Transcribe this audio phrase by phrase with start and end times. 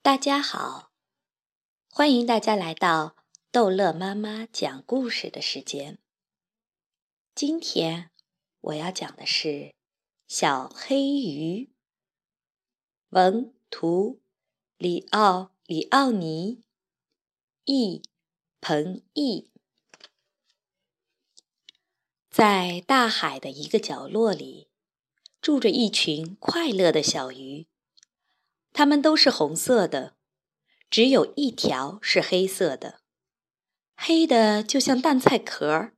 [0.00, 0.92] 大家好，
[1.90, 3.16] 欢迎大家来到
[3.50, 5.98] 逗乐妈妈讲故事的时间。
[7.34, 8.10] 今天
[8.60, 9.48] 我要讲的是
[10.26, 11.64] 《小黑鱼》，
[13.10, 14.22] 文图
[14.78, 16.62] 里奥里奥尼，
[17.64, 18.02] 译
[18.60, 19.50] 彭毅。
[22.30, 24.70] 在大海的一个角落里，
[25.42, 27.66] 住着一群快乐的小鱼。
[28.78, 30.14] 它们都是红色的，
[30.88, 33.00] 只有一条是黑色的，
[33.96, 35.96] 黑的就像蛋菜壳儿。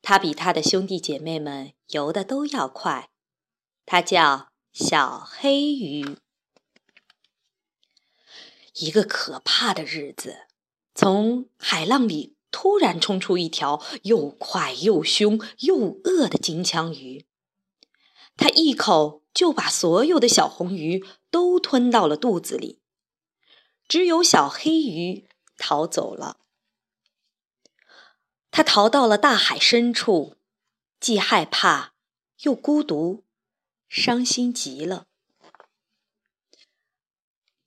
[0.00, 3.10] 它比它的兄弟姐妹们游的都要快，
[3.84, 6.16] 它叫小黑鱼。
[8.76, 10.46] 一个可怕的日子，
[10.94, 17.26] 从海浪里突然冲出一条又快又凶又饿的金枪鱼，
[18.36, 19.22] 它一口。
[19.36, 22.80] 就把所有的小红鱼都吞到了肚子里，
[23.86, 25.28] 只有小黑鱼
[25.58, 26.40] 逃走了。
[28.50, 30.36] 它逃到了大海深处，
[30.98, 31.92] 既害怕
[32.44, 33.26] 又孤独，
[33.90, 35.06] 伤心极了。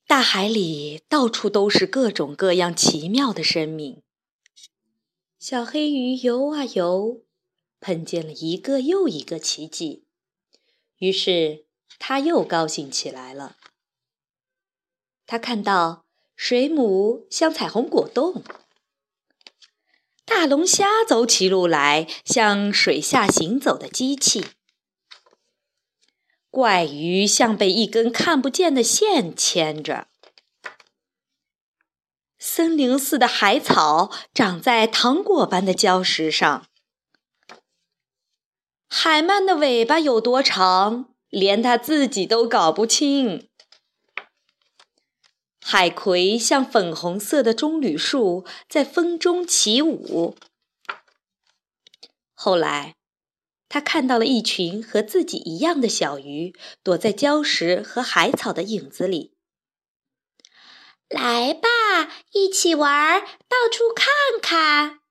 [0.07, 4.01] 大海里到处都是各种各样奇妙的生命。
[5.37, 7.21] 小黑鱼游啊游，
[7.79, 10.07] 碰见了一个又一个奇迹。
[10.99, 11.65] 于是，
[11.97, 13.55] 他又高兴起来了。
[15.25, 16.05] 他看到
[16.35, 18.43] 水母像彩虹果冻，
[20.25, 24.45] 大龙虾走起路来像水下行走的机器，
[26.49, 30.07] 怪鱼像被一根看不见的线牵着，
[32.37, 36.68] 森林似的海草长在糖果般的礁石上。
[38.89, 43.47] 海鳗的尾巴有多长，连它自己都搞不清。
[45.61, 50.35] 海葵像粉红色的棕榈树，在风中起舞。
[52.33, 52.95] 后来，
[53.69, 59.35] 他看到了一群和自己一样的小鱼，躲在礁石和海草的影子里。
[61.07, 61.69] 来吧，
[62.31, 64.07] 一起玩，到处看
[64.41, 65.01] 看。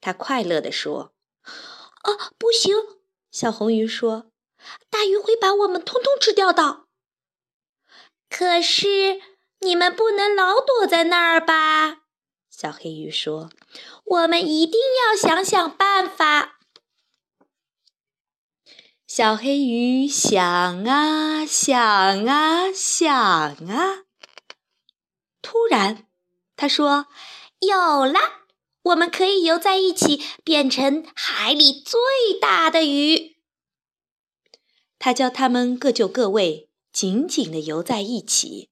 [0.00, 1.12] 他快乐地说
[1.44, 2.74] ：“啊，不行！”
[3.32, 4.26] 小红鱼说
[4.90, 6.84] ：“大鱼会把我们通通吃掉的。”
[8.30, 9.20] 可是
[9.60, 12.02] 你们不能老躲在那儿吧？
[12.50, 13.50] 小黑鱼说
[14.04, 16.58] ：“我们一定要想想办法。”
[19.08, 24.04] 小黑鱼想啊想啊想啊，
[25.40, 26.06] 突然，
[26.54, 27.06] 他说
[27.60, 28.18] ：“有了！”
[28.82, 32.00] 我们可以游在一起，变成海里最
[32.40, 33.36] 大的鱼。
[34.98, 38.70] 他教他们各就各位，紧紧地游在一起。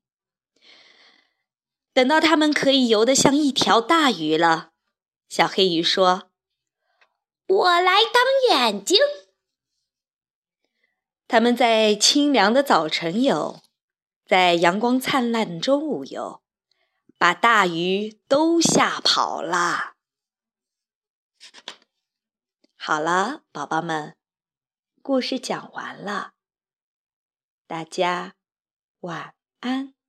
[1.93, 4.71] 等到他们可以游得像一条大鱼了，
[5.29, 6.31] 小黑鱼说
[7.47, 8.99] ：“我来当眼睛。”
[11.27, 13.61] 他们在清凉的早晨游，
[14.27, 16.43] 在阳光灿烂的中午游，
[17.19, 19.90] 把大鱼都吓跑了。
[22.77, 24.17] 好了，宝宝们，
[25.03, 26.33] 故事讲完了，
[27.67, 28.35] 大家
[29.01, 30.00] 晚安。